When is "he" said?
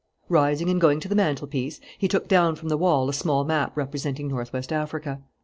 1.99-2.07